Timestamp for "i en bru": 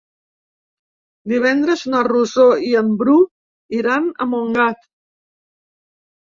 2.71-3.19